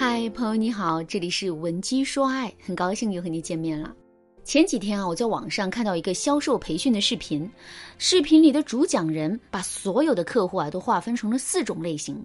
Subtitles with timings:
[0.00, 3.92] 嗨，朋友你好，这里是文姬说爱，很高兴又和你见面了。
[4.44, 7.50] 前几天啊，我在网上看到一个销售培训的视频，
[7.98, 12.24] 视频里的主讲人把所有的客户啊都划分成了四种类型：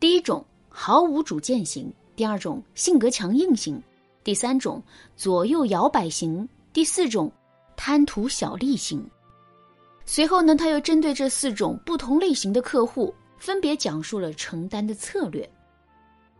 [0.00, 3.78] 第一种毫无主见型，第二种性格强硬型，
[4.24, 4.82] 第三种
[5.14, 7.30] 左右摇摆型，第四种
[7.76, 9.06] 贪图小利型。
[10.06, 15.46] 随后呢，他又针对这四种不同类型的客户，分别讲述了承担的策略。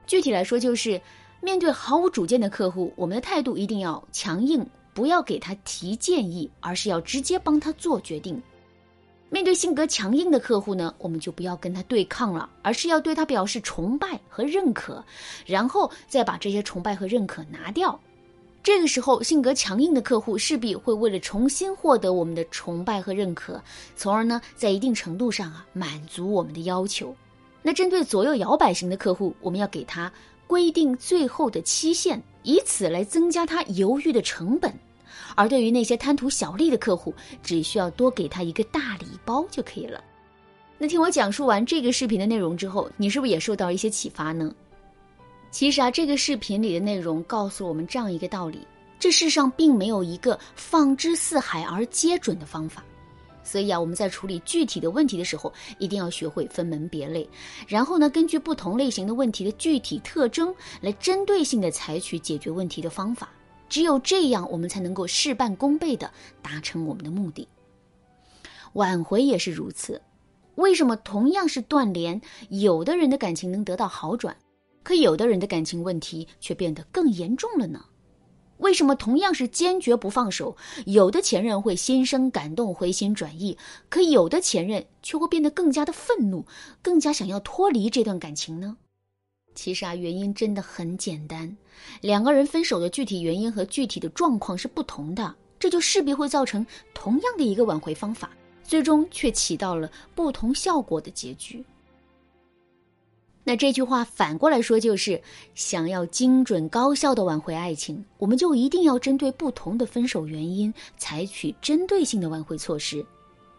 [0.06, 1.00] 具体来说，就是
[1.40, 8.42] 面对毫无主见的客户，我们的态度一定要强硬，不要给他提建议，而是要直接帮他做决定。
[9.32, 15.04] 面对性格强硬的客户呢，我们就不要跟他对抗了，而是要对他表示崇拜和认可，
[15.46, 17.98] 然后再把这些崇拜和认可拿掉。
[18.62, 23.62] 这个时候，性格强硬的客户势必会为了重新获得我们的崇拜和认可，
[23.94, 27.14] 从而呢，在一定程度上啊，满足我们的要求。
[27.62, 30.10] 那针对左右摇摆型的客户，我们要给他
[30.46, 34.72] 规定最后的期限，以此来增加他犹豫的成本；
[35.36, 40.02] 而对于那些贪图小利的客户，只需要多给他一个大礼包就可以了。
[40.78, 44.52] 那听我讲述完这个视频的内容之后，你是不是也受到一些启发呢？
[45.50, 48.66] 其实啊，这个视频里的内容告诉我们这样一个道理：
[48.98, 52.82] 这世上并没有一个放之四海而皆准的方法。
[53.50, 57.28] 所以啊，我们在处理具体的问题的时候，一定要学会分门别类，
[57.66, 63.28] 然后呢，根据不同类型的问题的具体特征，来针对性的采取解决问题的方法。
[63.68, 66.08] 只有这样，我们才能够事半功倍的
[66.40, 67.48] 达成我们的目的。
[68.74, 70.00] 挽回也是如此。
[70.54, 72.20] 为什么同样是断联，
[72.50, 74.36] 有的人的感情能得到好转，
[74.84, 77.84] 可有的人的感情问题却变得更严重了呢？
[78.60, 83.56] 为什么同样是坚决不放手，有的前任会心生感动回心转意，
[83.88, 86.44] 可有的前任却会变得更加的愤怒，
[86.80, 88.76] 更加想要脱离这段感情呢？
[89.54, 91.56] 其实啊，原因真的很简单，
[92.00, 96.64] 两个人分手的具体原因和具体的状况是不同的，这就势必会造成
[96.94, 98.30] 同样的一个挽回方法，
[98.62, 101.64] 最终却起到了不同效果的结局。
[103.42, 105.20] 那这句话反过来说，就是
[105.54, 113.04] 想要精准高效的挽回爱情，我们就一定要针对不同的分手原因，采取针对性的挽回措施。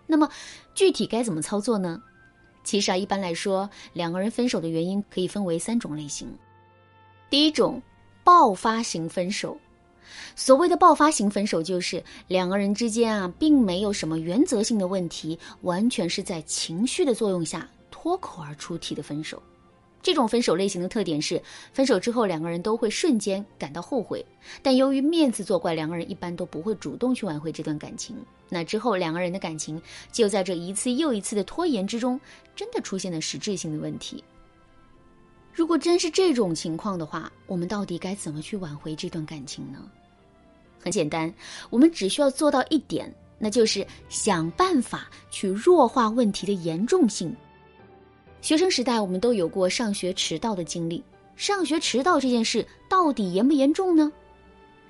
[0.05, 0.29] 那么
[0.75, 2.01] 具体该怎么操作呢？
[2.63, 6.27] 其实啊，一般来说，两个人分手的原因可以分为三种类型。
[7.29, 7.81] 第一种，
[8.23, 9.57] 爆发型分手。
[10.35, 19.41] 所谓的爆发型分手，就是两个人之间啊，并没有什么原则性的问题，完全是在情绪的作用下脱口而出提的分手。
[20.01, 21.41] 这种分手类型的特点是，
[21.73, 24.25] 分手之后两个人都会瞬间感到后悔，
[24.61, 28.15] 但由于面子作怪，两个人一般都不会主动去挽回这段感情。
[28.49, 29.81] 那之后两个人的感情
[30.11, 32.19] 就在这一次又一次的拖延之中，
[32.55, 34.23] 真的出现了实质性的问题。
[35.53, 39.79] 如果真是这种情况的话，我们到底该怎么去挽回这段感情呢？
[40.79, 41.31] 很简单，
[41.69, 47.35] 我们只需要做到一点，那就是想办法去弱化问题的严重性。
[48.41, 51.03] 学生时代，我们都有过上学迟到的经历。
[51.35, 54.11] 上学迟到这件事到底严不严重呢？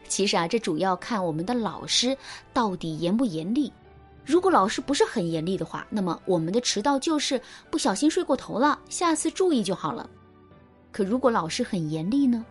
[0.08, 2.18] 其实啊，这主要看我们的老师
[2.54, 3.72] 到底严不严厉。
[4.26, 10.10] 如果老师不是很严厉的话，那么我们的迟到就是不小心睡过头了，下次注意就好了。
[10.92, 12.46] 可如果老师很严厉呢，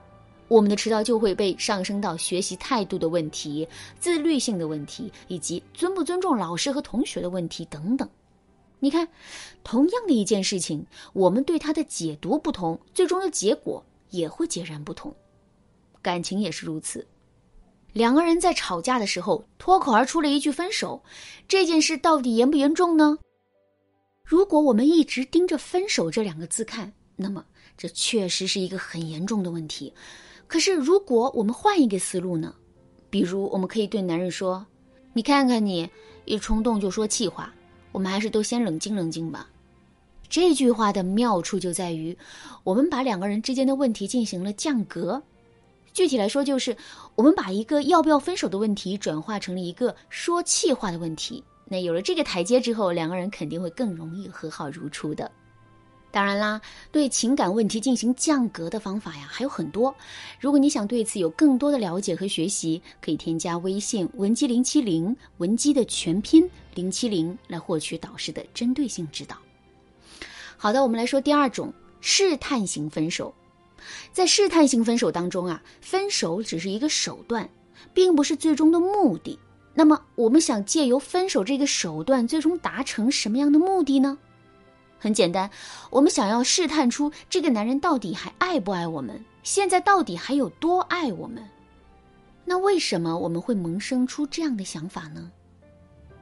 [0.48, 3.66] 我们的迟到就会被上升到学习态度的问题、
[3.98, 8.08] 自律性的问题，以及尊不尊重老师和同学的问题等等。
[8.80, 9.06] 你看，
[9.62, 15.14] 同样的一件事情，我们对它的解读不同，最终的结果也会截然不同。
[16.02, 17.06] 感情也是如此，
[17.92, 21.02] 两个人在吵架的时候脱口而出了一句分手，
[21.46, 23.18] 这件事到底严不严重呢？
[24.24, 27.44] 如果我们一直盯着“分手”这两个字看，那么
[27.76, 29.92] 这确实是一个很严重的问题。
[30.46, 32.54] 可是，如果我们换一个思路呢？
[33.10, 34.64] 比如，我们可以对男人说
[35.12, 35.90] ：“你看看你，
[36.24, 37.52] 一冲动就说气话。”
[37.92, 39.48] 我们还是都先冷静冷静吧。
[40.28, 42.16] 这句话的妙处就在于，
[42.62, 45.20] 我们把两个人之间的问题进行了降格。
[45.92, 46.76] 具体来说，就是
[47.16, 51.42] 我们把一个要不要分手的问题转化成了一个说气话的问题。
[51.64, 55.28] 那有了这个台阶之后，两个人肯定会更容易和好如初的。
[56.12, 56.60] 当然啦，
[56.90, 59.94] 对情感问题进行降格的方法呀还有很多。
[60.40, 69.36] 如果你想对此有更多的了解和学习，可以添加微信文姬零七零，文姬的全拼零七零，来获取导师的针对性指导。
[70.56, 73.32] 好的，我们来说第二种试探型分手。
[74.12, 77.48] 在试探性分手当中啊，分手只是一个手段，
[77.94, 79.38] 并不是最终的目的。
[79.72, 84.18] 那么，我们想借由分手这个手段，最终达成什么样的目的呢？
[85.02, 85.50] 很简单，
[85.88, 91.42] 我们想要试探出这个男人到底还爱不爱我们，现在到底还有多爱我们。
[92.44, 95.30] 那为什么我们会萌生出这样的想法呢？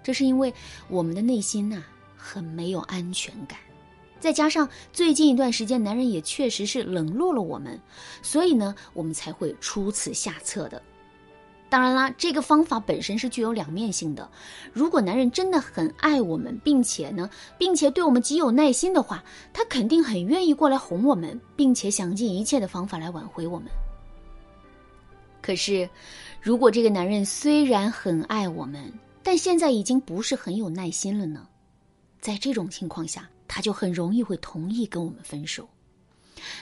[0.01, 0.55] 这是因为
[0.89, 1.83] 我们的内心呐
[2.17, 3.59] 很没有安全感，
[4.21, 7.81] 再加上最近一段时间男人也确实是冷落了我们，
[8.23, 10.81] 所以呢我们才会出此下策的。
[11.71, 14.29] 当然啦，这个方法本身是具有两面性的。
[14.73, 17.29] 如果男人真的很爱我们，并且呢，
[17.59, 19.23] 并且对我们极有耐心的话，
[19.53, 23.69] 他肯定很愿意过来哄我们，并且想尽一切的方法来挽回我们。
[25.43, 25.89] 可是，
[26.41, 28.93] 如果这个男人虽然很爱我们，
[29.23, 31.47] 但现在已经不是很有耐心了呢？
[32.19, 35.69] 在这种情况下，他就很容易会同意跟我们分手。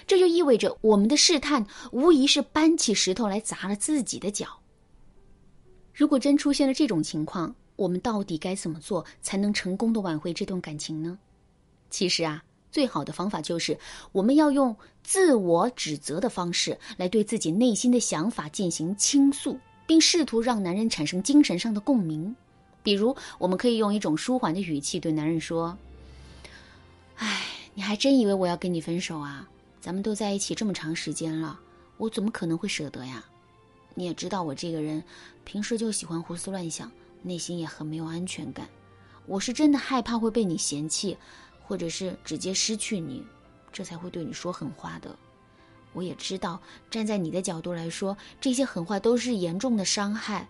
[0.07, 4.49] 这就意味着我们的试探无疑是搬起石头来砸了自己的脚。
[5.97, 11.19] 如果真出现了这种情况，我们到底该怎么做才能成功的挽回这段感情呢？
[11.89, 13.79] 其实啊，最好的方法就是
[14.13, 22.37] 我们要用自我指责的方式来对自己内心的想法进行倾诉，并试图让男人产生精神上的共鸣。
[22.83, 25.75] 比如，我们可以用一种舒缓的语气对男人说
[27.17, 29.49] ：“哎，你还真以为我要跟你分手啊？
[29.81, 31.59] 咱们都在一起这么长时间了，
[31.97, 33.25] 我怎么可能会舍得呀？”
[33.99, 35.03] 你也知道我这个人，
[35.43, 38.69] 平时就喜欢胡思乱想，内心也很没有安全感。
[39.25, 41.17] 我是真的害怕会被你嫌弃，
[41.65, 43.25] 或者是直接失去你，
[43.73, 45.17] 这才会对你说狠话的。
[45.95, 46.61] 我也知道，
[46.91, 50.47] 站在你的角度来说，这些狠话都是严重的伤害。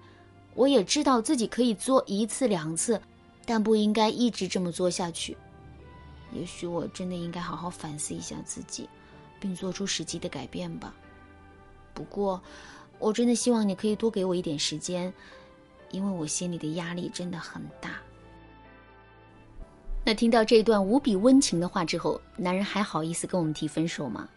[0.54, 3.00] 我也知道自己可以做一次两次，
[3.44, 5.36] 但不应该一直这么做下去。
[6.32, 8.88] 也许我真的应该好好反思一下自己，
[9.38, 10.92] 并做出实际的改变吧。
[11.94, 12.42] 不过。
[12.98, 15.12] 我真的希望你可以多给我一点时间，
[15.90, 17.90] 因为我心里的压力真的很大。
[20.04, 24.28] 那听到这段无比温情的话之后，男人还好意思跟我们提分手吗？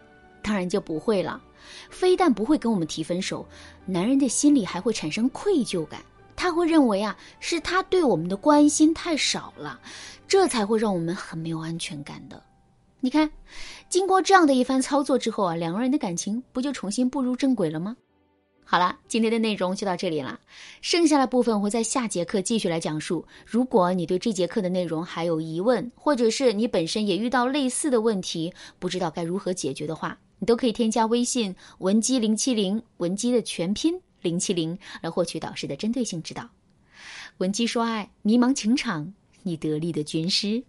[0.42, 1.42] 当然就不会了。
[1.90, 3.46] 非但不会跟我们提分手，
[3.86, 6.02] 男人的心里还会产生愧疚感，
[6.36, 9.80] 他会认为啊是他对我们的关心太少了，
[10.28, 12.42] 这才会让我们很没有安全感的。
[13.02, 13.30] 你看，
[13.90, 17.96] 经过这样的一番操作之后啊，两个人的感情不就重新步入正轨了吗？
[18.72, 20.40] 好了，今天的内容就到这里了，
[20.80, 23.26] 剩下的部分我会在下节课继续来讲述。
[23.44, 36.48] 如果你对这节课的内容还有疑问，或者是你本身也遇到类似的问题，不知道该如何解决的话，你都可以添加微信文姬零七零，文姬的全拼零七零，来获取导师的针对性指导。
[37.40, 39.12] 文姬说爱，迷茫情场，
[39.42, 40.62] 你得力的军师。